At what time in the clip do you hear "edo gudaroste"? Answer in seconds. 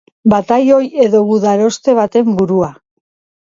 1.03-1.95